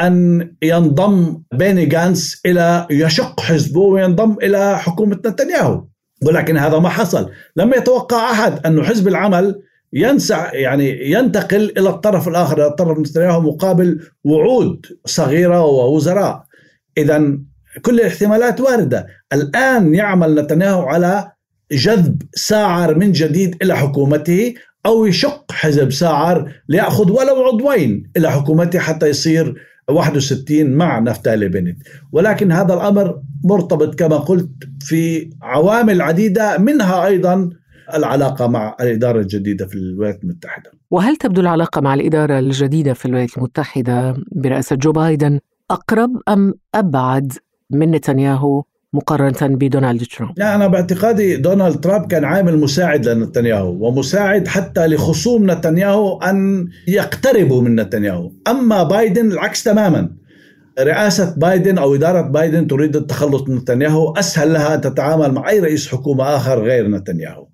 أن 0.00 0.50
ينضم 0.62 1.42
بيني 1.54 1.86
جانس 1.86 2.40
إلى 2.46 2.86
يشق 2.90 3.40
حزبه 3.40 3.80
وينضم 3.80 4.36
إلى 4.42 4.78
حكومة 4.78 5.16
نتنياهو 5.26 5.84
ولكن 6.26 6.56
هذا 6.56 6.78
ما 6.78 6.88
حصل 6.88 7.30
لم 7.56 7.74
يتوقع 7.74 8.30
أحد 8.30 8.66
أن 8.66 8.84
حزب 8.84 9.08
العمل 9.08 9.62
ينسع 9.92 10.54
يعني 10.54 11.10
ينتقل 11.10 11.72
إلى 11.78 11.88
الطرف 11.88 12.28
الآخر 12.28 12.58
إلى 12.58 12.66
الطرف 12.66 12.98
نتنياهو 12.98 13.40
مقابل 13.40 14.00
وعود 14.24 14.86
صغيرة 15.04 15.64
ووزراء. 15.64 16.44
اذا 16.98 17.38
كل 17.82 18.00
الاحتمالات 18.00 18.60
واردة. 18.60 19.06
الآن 19.32 19.94
يعمل 19.94 20.34
نتنياهو 20.34 20.82
على 20.82 21.32
جذب 21.72 22.22
ساعر 22.34 22.94
من 22.94 23.12
جديد 23.12 23.56
إلى 23.62 23.76
حكومته 23.76 24.54
أو 24.86 25.06
يشق 25.06 25.52
حزب 25.52 25.92
ساعر 25.92 26.52
ليأخذ 26.68 27.10
ولو 27.10 27.44
عضوين 27.44 28.10
إلى 28.16 28.30
حكومته 28.30 28.78
حتى 28.78 29.08
يصير 29.08 29.54
61 29.90 30.70
مع 30.70 30.98
نفتالي 30.98 31.48
بنت. 31.48 31.78
ولكن 32.12 32.52
هذا 32.52 32.74
الأمر 32.74 33.20
مرتبط 33.44 33.94
كما 33.94 34.16
قلت 34.16 34.50
في 34.80 35.30
عوامل 35.42 36.02
عديدة 36.02 36.58
منها 36.58 37.06
أيضا 37.06 37.50
العلاقة 37.94 38.46
مع 38.46 38.76
الإدارة 38.80 39.20
الجديدة 39.20 39.66
في 39.66 39.74
الولايات 39.74 40.24
المتحدة. 40.24 40.70
وهل 40.90 41.16
تبدو 41.16 41.40
العلاقة 41.40 41.80
مع 41.80 41.94
الإدارة 41.94 42.38
الجديدة 42.38 42.94
في 42.94 43.06
الولايات 43.06 43.38
المتحدة 43.38 44.16
برئاسة 44.32 44.76
جو 44.76 44.92
بايدن 44.92 45.40
أقرب 45.70 46.10
أم 46.28 46.54
أبعد 46.74 47.32
من 47.70 47.90
نتنياهو 47.90 48.62
مقارنة 48.94 49.56
بدونالد 49.56 50.02
ترامب؟ 50.02 50.38
لا 50.38 50.54
أنا 50.54 50.66
باعتقادي 50.66 51.36
دونالد 51.36 51.80
ترامب 51.80 52.06
كان 52.06 52.24
عامل 52.24 52.58
مساعد 52.58 53.08
لنتنياهو 53.08 53.88
ومساعد 53.88 54.48
حتى 54.48 54.86
لخصوم 54.86 55.50
نتنياهو 55.50 56.18
أن 56.18 56.68
يقتربوا 56.88 57.62
من 57.62 57.80
نتنياهو. 57.80 58.32
أما 58.48 58.82
بايدن 58.82 59.32
العكس 59.32 59.64
تماما. 59.64 60.10
رئاسة 60.80 61.34
بايدن 61.36 61.78
أو 61.78 61.94
إدارة 61.94 62.20
بايدن 62.20 62.66
تريد 62.66 62.96
التخلص 62.96 63.48
من 63.48 63.56
نتنياهو 63.56 64.12
أسهل 64.12 64.52
لها 64.52 64.74
أن 64.74 64.80
تتعامل 64.80 65.32
مع 65.32 65.48
أي 65.48 65.60
رئيس 65.60 65.88
حكومة 65.88 66.24
آخر 66.24 66.62
غير 66.62 66.88
نتنياهو. 66.88 67.46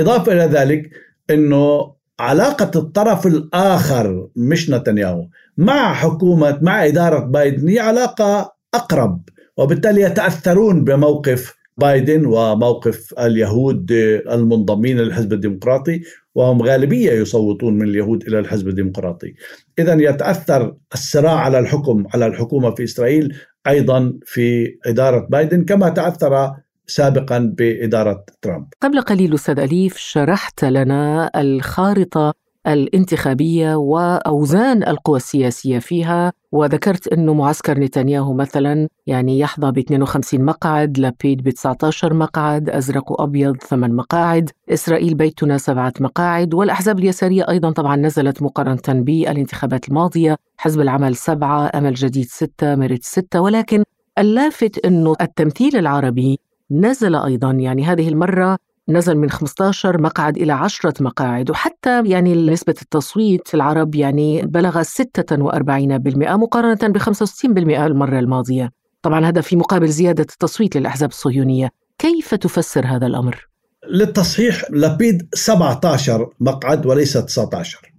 إضافة 0.00 0.32
إلى 0.32 0.44
ذلك 0.44 0.90
أنه 1.30 1.94
علاقة 2.20 2.70
الطرف 2.78 3.26
الآخر 3.26 4.28
مش 4.36 4.70
نتنياهو 4.70 5.26
مع 5.56 5.94
حكومة 5.94 6.58
مع 6.62 6.86
إدارة 6.86 7.18
بايدن 7.18 7.68
هي 7.68 7.78
علاقة 7.78 8.52
أقرب 8.74 9.22
وبالتالي 9.56 10.00
يتأثرون 10.00 10.84
بموقف 10.84 11.58
بايدن 11.76 12.26
وموقف 12.26 13.14
اليهود 13.18 13.92
المنضمين 14.30 14.98
للحزب 14.98 15.32
الديمقراطي 15.32 16.00
وهم 16.34 16.62
غالبية 16.62 17.12
يصوتون 17.12 17.74
من 17.74 17.88
اليهود 17.88 18.22
إلى 18.22 18.38
الحزب 18.38 18.68
الديمقراطي. 18.68 19.34
إذا 19.78 19.94
يتأثر 19.94 20.76
الصراع 20.94 21.34
على 21.34 21.58
الحكم 21.58 22.04
على 22.14 22.26
الحكومة 22.26 22.74
في 22.74 22.84
إسرائيل 22.84 23.36
أيضا 23.66 24.18
في 24.24 24.76
إدارة 24.86 25.26
بايدن 25.30 25.64
كما 25.64 25.88
تأثر 25.88 26.52
سابقا 26.88 27.38
بإدارة 27.58 28.24
ترامب. 28.42 28.66
قبل 28.82 29.00
قليل 29.00 29.34
أستاذ 29.34 29.58
أليف 29.58 29.96
شرحت 29.96 30.64
لنا 30.64 31.30
الخارطة 31.36 32.34
الانتخابية 32.66 33.74
وأوزان 33.74 34.88
القوى 34.88 35.16
السياسية 35.16 35.78
فيها 35.78 36.32
وذكرت 36.52 37.08
أنه 37.08 37.34
معسكر 37.34 37.78
نتنياهو 37.78 38.32
مثلا 38.34 38.88
يعني 39.06 39.38
يحظى 39.38 39.70
ب 39.70 39.78
52 39.78 40.44
مقعد 40.44 40.98
لابيد 40.98 41.42
ب 41.42 41.50
19 41.50 42.14
مقعد 42.14 42.70
أزرق 42.70 43.12
وأبيض 43.12 43.56
8 43.56 43.94
مقاعد 43.94 44.50
إسرائيل 44.70 45.14
بيتنا 45.14 45.58
سبعة 45.58 45.92
مقاعد 46.00 46.54
والأحزاب 46.54 46.98
اليسارية 46.98 47.48
أيضا 47.48 47.70
طبعا 47.70 47.96
نزلت 47.96 48.42
مقارنة 48.42 49.02
بالانتخابات 49.02 49.88
الماضية 49.88 50.36
حزب 50.56 50.80
العمل 50.80 51.16
سبعة 51.16 51.70
أمل 51.74 51.94
جديد 51.94 52.26
ستة 52.26 52.74
مرت 52.74 53.04
ستة 53.04 53.40
ولكن 53.40 53.84
اللافت 54.18 54.84
أنه 54.84 55.14
التمثيل 55.20 55.76
العربي 55.76 56.38
نزل 56.70 57.14
أيضا 57.14 57.52
يعني 57.52 57.84
هذه 57.84 58.08
المرة 58.08 58.58
نزل 58.88 59.16
من 59.16 59.30
15 59.30 60.02
مقعد 60.02 60.36
إلى 60.36 60.52
10 60.52 60.94
مقاعد 61.00 61.50
وحتى 61.50 62.02
يعني 62.06 62.34
نسبة 62.34 62.74
التصويت 62.82 63.54
العرب 63.54 63.94
يعني 63.94 64.42
بلغ 64.42 64.82
46% 64.82 64.92
مقارنة 66.36 66.92
ب 66.92 66.98
65% 66.98 67.04
المرة 67.46 68.18
الماضية. 68.18 68.70
طبعا 69.02 69.26
هذا 69.26 69.40
في 69.40 69.56
مقابل 69.56 69.88
زيادة 69.88 70.22
التصويت 70.22 70.76
للأحزاب 70.76 71.08
الصهيونية. 71.08 71.70
كيف 71.98 72.34
تفسر 72.34 72.86
هذا 72.86 73.06
الأمر؟ 73.06 73.48
للتصحيح 73.90 74.64
لبيد 74.70 75.28
17 75.34 76.30
مقعد 76.40 76.86
وليس 76.86 77.12
19 77.12 77.92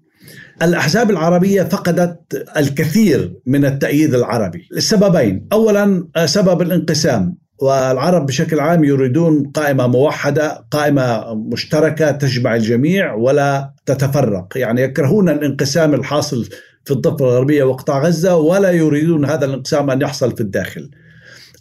الأحزاب 0.62 1.10
العربية 1.10 1.64
فقدت 1.64 2.46
الكثير 2.58 3.34
من 3.46 3.66
التأييد 3.66 4.14
العربي. 4.14 4.68
لسببين 4.72 5.48
أولا 5.54 6.08
سبب 6.26 6.62
الانقسام. 6.62 7.38
والعرب 7.62 8.26
بشكل 8.26 8.60
عام 8.60 8.84
يريدون 8.84 9.52
قائمة 9.54 9.88
موحدة 9.88 10.66
قائمة 10.72 11.34
مشتركة 11.34 12.12
تجمع 12.12 12.56
الجميع 12.56 13.14
ولا 13.14 13.74
تتفرق. 13.86 14.48
يعني 14.56 14.82
يكرهون 14.82 15.30
الانقسام 15.30 15.94
الحاصل 15.94 16.50
في 16.86 16.92
الضفة 16.92 17.26
الغربية 17.26 17.64
وقطاع 17.64 18.04
غزة 18.04 18.36
ولا 18.36 18.72
يريدون 18.72 19.26
هذا 19.26 19.46
الانقسام 19.46 19.90
أن 19.90 20.02
يحصل 20.02 20.36
في 20.36 20.42
الداخل. 20.42 20.90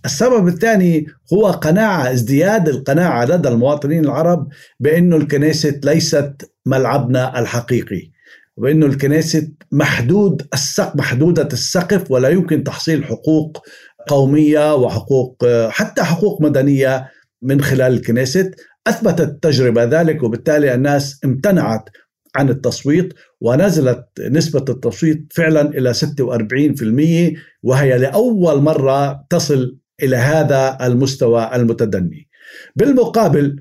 السبب 0.05 0.49
الثاني 0.49 1.07
هو 1.33 1.47
قناعة 1.47 2.13
ازدياد 2.13 2.69
القناعة 2.69 3.25
لدى 3.25 3.49
المواطنين 3.49 4.05
العرب 4.05 4.49
بأن 4.81 5.13
الكنيسة 5.13 5.81
ليست 5.85 6.51
ملعبنا 6.67 7.39
الحقيقي 7.39 8.11
وأنه 8.57 8.87
الكنيسة 8.87 9.49
محدود 9.73 10.43
السقف 10.55 10.97
محدودة 10.97 11.49
السقف 11.53 12.11
ولا 12.11 12.29
يمكن 12.29 12.65
تحصيل 12.65 13.05
حقوق 13.05 13.63
قومية 14.09 14.75
وحقوق 14.75 15.47
حتى 15.69 16.03
حقوق 16.03 16.43
مدنية 16.43 17.11
من 17.43 17.61
خلال 17.61 17.93
الكنيسة 17.93 18.51
أثبتت 18.87 19.21
التجربة 19.21 19.85
ذلك 19.85 20.23
وبالتالي 20.23 20.75
الناس 20.75 21.21
امتنعت 21.25 21.89
عن 22.37 22.49
التصويت 22.49 23.15
ونزلت 23.41 24.05
نسبة 24.21 24.65
التصويت 24.69 25.33
فعلا 25.35 25.61
إلى 25.61 25.95
46% 25.95 27.39
وهي 27.63 27.99
لأول 27.99 28.63
مرة 28.63 29.25
تصل 29.31 29.79
إلى 30.03 30.17
هذا 30.17 30.79
المستوى 30.83 31.51
المتدني. 31.55 32.29
بالمقابل 32.77 33.57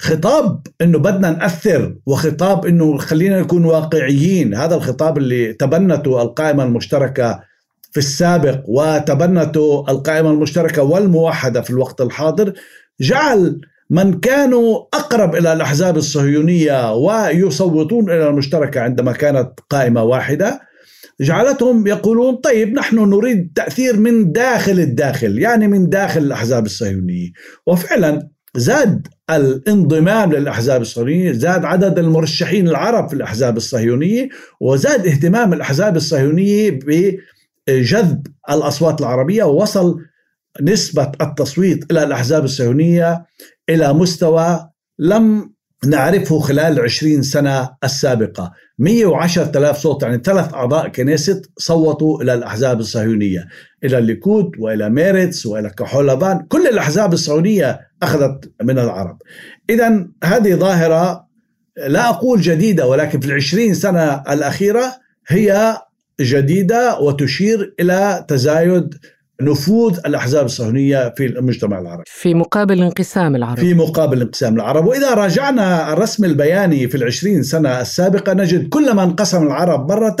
خطاب 0.00 0.66
إنه 0.80 0.98
بدنا 0.98 1.30
نأثر 1.30 1.96
وخطاب 2.06 2.66
إنه 2.66 2.96
خلينا 2.98 3.40
نكون 3.40 3.64
واقعيين 3.64 4.54
هذا 4.54 4.74
الخطاب 4.74 5.18
اللي 5.18 5.52
تبنته 5.52 6.22
القائمة 6.22 6.64
المشتركة 6.64 7.40
في 7.90 7.98
السابق 7.98 8.60
وتبنته 8.68 9.84
القائمة 9.88 10.30
المشتركة 10.30 10.82
والموحدة 10.82 11.60
في 11.60 11.70
الوقت 11.70 12.00
الحاضر 12.00 12.52
جعل 13.00 13.60
من 13.90 14.20
كانوا 14.20 14.84
أقرب 14.94 15.34
إلى 15.34 15.52
الأحزاب 15.52 15.96
الصهيونية 15.96 16.94
ويصوتون 16.94 18.10
إلى 18.10 18.28
المشتركة 18.28 18.80
عندما 18.80 19.12
كانت 19.12 19.50
قائمة 19.70 20.02
واحدة 20.02 20.68
جعلتهم 21.20 21.86
يقولون 21.86 22.36
طيب 22.36 22.74
نحن 22.74 22.98
نريد 22.98 23.52
تأثير 23.54 23.96
من 23.96 24.32
داخل 24.32 24.80
الداخل 24.80 25.38
يعني 25.38 25.68
من 25.68 25.88
داخل 25.88 26.20
الأحزاب 26.20 26.66
الصهيونية. 26.66 27.28
وفعلا 27.66 28.28
زاد 28.56 29.08
الانضمام 29.30 30.32
للأحزاب 30.32 30.80
الصهيونية، 30.80 31.32
زاد 31.32 31.64
عدد 31.64 31.98
المرشحين 31.98 32.68
العرب 32.68 33.08
في 33.08 33.14
الأحزاب 33.14 33.56
الصهيونية، 33.56 34.28
وزاد 34.60 35.06
اهتمام 35.06 35.52
الأحزاب 35.52 35.96
الصهيونية 35.96 36.70
بجذب 37.68 38.26
الأصوات 38.50 39.00
العربية 39.00 39.44
ووصل 39.44 39.96
نسبة 40.62 41.12
التصويت 41.20 41.90
إلى 41.90 42.02
الأحزاب 42.02 42.44
الصهيونية 42.44 43.26
إلى 43.68 43.92
مستوى 43.92 44.68
لم 44.98 45.52
نعرفه 45.86 46.38
خلال 46.38 46.80
20 46.80 47.22
سنة 47.22 47.70
السابقة. 47.84 48.52
110 48.78 49.58
ألاف 49.58 49.78
صوت 49.78 50.02
يعني 50.02 50.20
ثلاث 50.24 50.54
أعضاء 50.54 50.88
كنيست 50.88 51.50
صوتوا 51.58 52.22
إلى 52.22 52.34
الأحزاب 52.34 52.80
الصهيونية 52.80 53.48
إلى 53.84 53.98
الليكود 53.98 54.50
وإلى 54.58 54.90
ميرتس 54.90 55.46
وإلى 55.46 55.70
كحول 55.70 56.08
لافان. 56.08 56.46
كل 56.48 56.66
الأحزاب 56.66 57.12
الصهيونية 57.12 57.80
أخذت 58.02 58.52
من 58.62 58.78
العرب. 58.78 59.22
إذا 59.70 60.08
هذه 60.24 60.54
ظاهرة 60.54 61.28
لا 61.86 62.08
أقول 62.08 62.40
جديدة 62.40 62.86
ولكن 62.86 63.20
في 63.20 63.26
العشرين 63.26 63.74
سنة 63.74 64.22
الأخيرة 64.28 64.94
هي 65.28 65.78
جديدة 66.20 66.98
وتشير 67.00 67.74
إلى 67.80 68.24
تزايد 68.28 68.94
نفوذ 69.42 69.98
الأحزاب 70.06 70.44
الصهيونية 70.44 71.14
في 71.16 71.26
المجتمع 71.26 71.78
العربي. 71.78 72.02
في 72.06 72.34
مقابل 72.34 72.82
انقسام 72.82 73.36
العرب. 73.36 73.58
في 73.58 73.74
مقابل 73.74 74.20
انقسام 74.20 74.54
العرب. 74.54 74.86
وإذا 74.86 75.14
راجعنا 75.14 75.92
الرسم 75.92 76.24
البياني 76.24 76.88
في 76.88 76.96
العشرين 76.96 77.42
سنة 77.42 77.80
السابقة 77.80 78.32
نجد 78.32 78.68
كلما 78.68 79.04
انقسم 79.04 79.46
العرب 79.46 79.92
مرة 79.92 80.16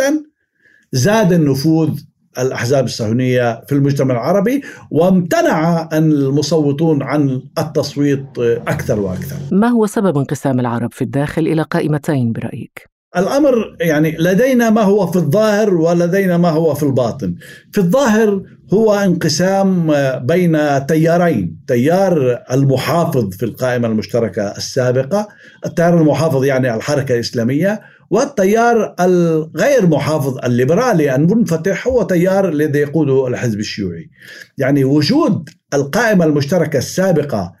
زاد 0.92 1.32
النفوذ 1.32 2.00
الأحزاب 2.38 2.84
الصهيونية 2.84 3.60
في 3.66 3.74
المجتمع 3.74 4.14
العربي 4.14 4.62
وامتنع 4.90 5.88
المصوتون 5.92 7.02
عن 7.02 7.42
التصويت 7.58 8.26
أكثر 8.68 9.00
وأكثر. 9.00 9.36
ما 9.52 9.68
هو 9.68 9.86
سبب 9.86 10.18
انقسام 10.18 10.60
العرب 10.60 10.92
في 10.92 11.02
الداخل 11.02 11.46
إلى 11.46 11.62
قائمتين 11.62 12.32
برأيك؟ 12.32 12.97
الأمر 13.16 13.76
يعني 13.80 14.16
لدينا 14.18 14.70
ما 14.70 14.82
هو 14.82 15.06
في 15.06 15.16
الظاهر 15.16 15.74
ولدينا 15.74 16.36
ما 16.36 16.48
هو 16.48 16.74
في 16.74 16.82
الباطن. 16.82 17.34
في 17.72 17.78
الظاهر 17.78 18.42
هو 18.72 18.94
انقسام 18.94 19.92
بين 20.26 20.86
تيارين، 20.86 21.60
تيار 21.66 22.44
المحافظ 22.52 23.30
في 23.30 23.44
القائمة 23.44 23.88
المشتركة 23.88 24.42
السابقة، 24.42 25.28
التيار 25.66 26.00
المحافظ 26.00 26.44
يعني 26.44 26.74
الحركة 26.74 27.14
الإسلامية، 27.14 27.80
والتيار 28.10 28.94
الغير 29.00 29.86
محافظ 29.86 30.38
الليبرالي 30.44 31.14
المنفتح 31.14 31.88
هو 31.88 32.02
تيار 32.02 32.48
الذي 32.48 32.78
يقوده 32.78 33.26
الحزب 33.26 33.60
الشيوعي. 33.60 34.10
يعني 34.58 34.84
وجود 34.84 35.48
القائمة 35.74 36.24
المشتركة 36.24 36.76
السابقة 36.76 37.57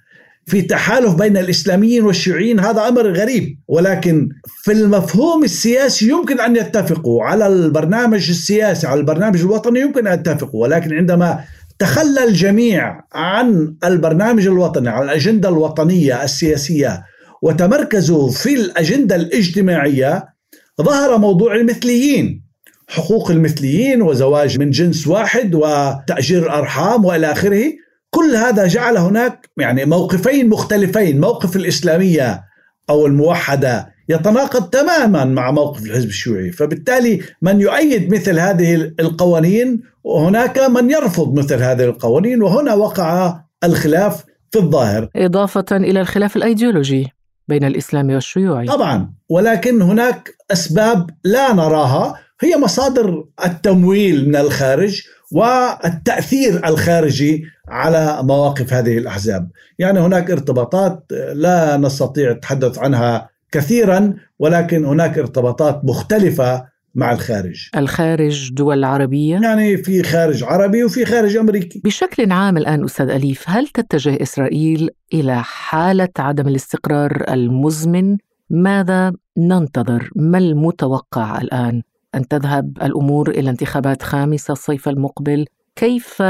في 0.48 0.62
تحالف 0.62 1.14
بين 1.14 1.36
الإسلاميين 1.36 2.04
والشيوعيين 2.04 2.60
هذا 2.60 2.88
أمر 2.88 3.12
غريب. 3.12 3.58
ولكن 3.68 4.28
في 4.62 4.72
المفهوم 4.72 5.44
السياسي 5.44 6.08
يمكن 6.08 6.40
أن 6.40 6.56
يتفقوا. 6.56 7.24
على 7.24 7.46
البرنامج 7.46 8.28
السياسي 8.28 8.86
على 8.86 9.00
البرنامج 9.00 9.40
الوطني 9.40 9.80
يمكن 9.80 10.06
أن 10.06 10.18
يتفقوا. 10.18 10.62
ولكن 10.62 10.94
عندما 10.94 11.44
تخلى 11.78 12.24
الجميع 12.24 13.00
عن 13.12 13.74
البرنامج 13.84 14.46
الوطني 14.46 14.88
على 14.88 15.04
الأجندة 15.04 15.48
الوطنية 15.48 16.24
السياسية 16.24 17.02
وتمركزوا 17.42 18.30
في 18.30 18.54
الأجندة 18.54 19.16
الاجتماعية 19.16 20.24
ظهر 20.82 21.18
موضوع 21.18 21.54
المثليين. 21.54 22.48
حقوق 22.88 23.30
المثليين 23.30 24.02
وزواج 24.02 24.58
من 24.58 24.70
جنس 24.70 25.06
واحد 25.06 25.54
وتأجير 25.54 26.42
الارحام 26.42 27.04
وإلى 27.04 27.32
آخره. 27.32 27.64
كل 28.10 28.36
هذا 28.36 28.66
جعل 28.66 28.96
هناك 28.96 29.50
يعني 29.56 29.84
موقفين 29.84 30.48
مختلفين. 30.48 31.20
موقف 31.20 31.56
الإسلامية 31.56 32.44
أو 32.90 33.06
الموحدة 33.06 33.94
يتناقض 34.08 34.70
تماما 34.70 35.24
مع 35.24 35.50
موقف 35.50 35.82
الحزب 35.84 36.08
الشيوعي. 36.08 36.52
فبالتالي 36.52 37.20
من 37.42 37.60
يؤيد 37.60 38.14
مثل 38.14 38.38
هذه 38.38 38.92
القوانين 39.00 39.82
وهناك 40.04 40.58
من 40.58 40.90
يرفض 40.90 41.38
مثل 41.38 41.62
هذه 41.62 41.84
القوانين 41.84 42.42
وهنا 42.42 42.74
وقع 42.74 43.40
الخلاف 43.64 44.24
في 44.50 44.58
الظاهر. 44.58 45.08
إضافة 45.16 45.66
إلى 45.72 46.00
الخلاف 46.00 46.36
الأيديولوجي 46.36 47.12
بين 47.48 47.64
الإسلام 47.64 48.10
والشيوعي. 48.10 48.66
طبعا 48.66 49.12
ولكن 49.28 49.82
هناك 49.82 50.30
أسباب 50.52 51.10
لا 51.24 51.52
نراها. 51.52 52.14
هي 52.40 52.56
مصادر 52.56 53.24
التمويل 53.44 54.28
من 54.28 54.36
الخارج 54.36 55.02
والتأثير 55.32 56.66
الخارجي 56.66 57.44
على 57.68 58.18
مواقف 58.22 58.72
هذه 58.72 58.98
الأحزاب، 58.98 59.50
يعني 59.78 60.00
هناك 60.00 60.30
ارتباطات 60.30 61.04
لا 61.32 61.76
نستطيع 61.76 62.30
التحدث 62.30 62.78
عنها 62.78 63.28
كثيرا 63.52 64.14
ولكن 64.38 64.84
هناك 64.84 65.18
ارتباطات 65.18 65.84
مختلفة 65.84 66.64
مع 66.94 67.12
الخارج 67.12 67.68
الخارج 67.76 68.52
دول 68.52 68.84
عربية؟ 68.84 69.40
يعني 69.42 69.76
في 69.76 70.02
خارج 70.02 70.44
عربي 70.44 70.84
وفي 70.84 71.04
خارج 71.04 71.36
أمريكي 71.36 71.80
بشكل 71.84 72.32
عام 72.32 72.56
الآن 72.56 72.84
أستاذ 72.84 73.10
أليف 73.10 73.44
هل 73.46 73.68
تتجه 73.68 74.22
إسرائيل 74.22 74.90
إلى 75.14 75.42
حالة 75.42 76.08
عدم 76.18 76.48
الاستقرار 76.48 77.24
المزمن؟ 77.28 78.16
ماذا 78.50 79.12
ننتظر؟ 79.38 80.10
ما 80.16 80.38
المتوقع 80.38 81.40
الآن؟ 81.40 81.82
أن 82.14 82.28
تذهب 82.28 82.78
الأمور 82.82 83.30
إلى 83.30 83.50
انتخابات 83.50 84.02
خامسة 84.02 84.52
الصيف 84.52 84.88
المقبل. 84.88 85.46
كيف 85.76 86.22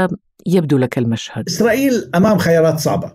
يبدو 0.47 0.77
لك 0.77 0.97
المشهد؟ 0.97 1.47
إسرائيل 1.47 2.09
أمام 2.15 2.37
خيارات 2.37 2.79
صعبة. 2.79 3.13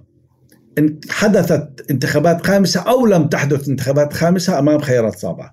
إن 0.79 1.01
حدثت 1.11 1.87
انتخابات 1.91 2.47
خامسة 2.47 2.81
أو 2.81 3.07
لم 3.07 3.29
تحدث 3.29 3.69
انتخابات 3.69 4.13
خامسة 4.13 4.59
أمام 4.59 4.79
خيارات 4.79 5.19
صعبة. 5.19 5.51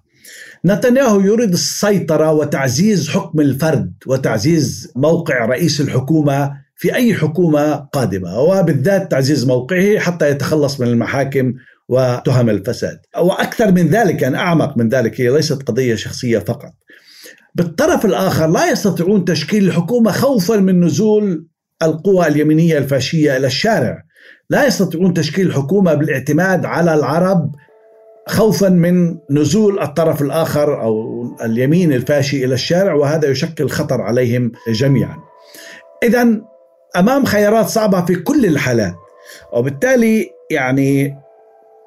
نتنياهو 0.65 1.19
يريد 1.19 1.53
السيطرة 1.53 2.31
وتعزيز 2.31 3.09
حكم 3.09 3.39
الفرد 3.39 3.93
وتعزيز 4.07 4.91
موقع 4.95 5.45
رئيس 5.45 5.81
الحكومة 5.81 6.61
في 6.75 6.95
أي 6.95 7.13
حكومة 7.13 7.75
قادمة 7.75 8.39
وبالذات 8.39 9.11
تعزيز 9.11 9.45
موقعه 9.45 9.99
حتى 9.99 10.29
يتخلص 10.29 10.79
من 10.79 10.87
المحاكم 10.87 11.53
وتهم 11.91 12.49
الفساد. 12.49 12.99
وأكثر 13.17 13.71
من 13.71 13.87
ذلك 13.87 14.21
يعني 14.21 14.37
أعمق 14.37 14.77
من 14.77 14.89
ذلك 14.89 15.21
هي 15.21 15.29
ليست 15.29 15.63
قضية 15.63 15.95
شخصية 15.95 16.39
فقط. 16.39 16.71
بالطرف 17.55 18.05
الآخر 18.05 18.47
لا 18.47 18.71
يستطيعون 18.71 19.25
تشكيل 19.25 19.67
الحكومة 19.67 20.11
خوفا 20.11 20.55
من 20.55 20.83
نزول 20.83 21.47
القوى 21.83 22.27
اليمينية 22.27 22.77
الفاشية 22.77 23.37
إلى 23.37 23.47
الشارع. 23.47 24.03
لا 24.49 24.65
يستطيعون 24.65 25.13
تشكيل 25.13 25.47
الحكومة 25.47 25.93
بالاعتماد 25.93 26.65
على 26.65 26.93
العرب 26.93 27.51
خوفا 28.27 28.69
من 28.69 29.17
نزول 29.29 29.79
الطرف 29.79 30.21
الآخر 30.21 30.81
أو 30.81 31.23
اليمين 31.43 31.93
الفاشي 31.93 32.45
إلى 32.45 32.53
الشارع 32.53 32.93
وهذا 32.93 33.29
يشكل 33.29 33.69
خطر 33.69 34.01
عليهم 34.01 34.51
جميعا. 34.67 35.17
إذا 36.03 36.41
أمام 36.95 37.25
خيارات 37.25 37.65
صعبة 37.65 38.05
في 38.05 38.15
كل 38.15 38.45
الحالات 38.45 38.95
وبالتالي 39.53 40.29
يعني 40.51 41.17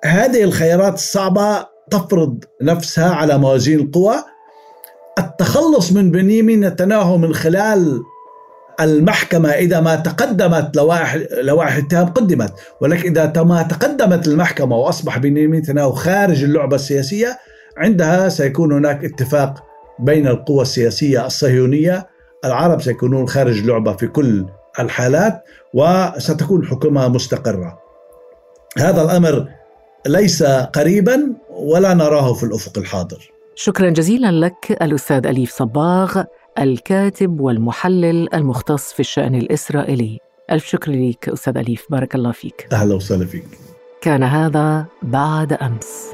هذه 0.04 0.44
الخيارات 0.44 0.94
الصعبة 0.94 1.66
تفرض 1.90 2.44
نفسها 2.62 3.14
على 3.14 3.38
موازين 3.38 3.80
القوى. 3.80 4.14
التخلص 5.18 5.92
من 5.92 6.10
بنيامين 6.10 6.60
نتنياهو 6.60 7.18
من 7.18 7.34
خلال 7.34 8.02
المحكمة 8.80 9.50
إذا 9.50 9.80
ما 9.80 9.96
تقدمت 9.96 10.76
لوائح 10.76 11.18
لوائح 11.42 11.76
الاتهام 11.76 12.06
قدمت. 12.06 12.52
ولكن 12.80 13.18
إذا 13.18 13.42
ما 13.42 13.62
تقدمت 13.62 14.28
المحكمة 14.28 14.76
وأصبح 14.76 15.18
بنيامين 15.18 15.60
نتنياهو 15.60 15.92
خارج 15.92 16.44
اللعبة 16.44 16.76
السياسية 16.76 17.38
عندها 17.76 18.28
سيكون 18.28 18.72
هناك 18.72 19.04
اتفاق 19.04 19.64
بين 19.98 20.26
القوى 20.26 20.62
السياسية 20.62 21.26
الصهيونية. 21.26 22.06
العرب 22.44 22.82
سيكونون 22.82 23.28
خارج 23.28 23.58
اللعبة 23.58 23.92
في 23.92 24.06
كل 24.06 24.46
الحالات 24.80 25.44
وستكون 25.74 26.66
حكومة 26.66 27.08
مستقرة. 27.08 27.78
هذا 28.78 29.02
الأمر 29.02 29.48
ليس 30.06 30.42
قريبا 30.42 31.32
ولا 31.50 31.94
نراه 31.94 32.32
في 32.32 32.42
الأفق 32.42 32.78
الحاضر. 32.78 33.30
شكرا 33.54 33.90
جزيلا 33.90 34.32
لك 34.32 34.78
الأستاذ 34.82 35.26
أليف 35.26 35.52
صباغ 35.52 36.22
الكاتب 36.58 37.40
والمحلل 37.40 38.34
المختص 38.34 38.92
في 38.92 39.00
الشأن 39.00 39.34
الإسرائيلي. 39.34 40.18
ألف 40.50 40.66
شكر 40.66 40.92
لك 40.92 41.28
أستاذ 41.28 41.56
أليف 41.56 41.86
بارك 41.90 42.14
الله 42.14 42.32
فيك. 42.32 42.68
أهلا 42.72 42.94
وسهلا 42.94 43.26
فيك. 43.26 43.44
كان 44.00 44.22
هذا 44.22 44.84
بعد 45.02 45.52
أمس. 45.52 46.13